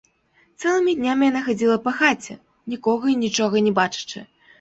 Цэлымі 0.61 0.93
днямі 1.01 1.27
яна 1.31 1.43
хадзіла 1.49 1.75
па 1.83 1.91
хаце, 1.99 2.37
нікога 2.75 3.05
і 3.13 3.15
нічога 3.25 3.55
не 3.67 3.75
бачачы. 3.83 4.25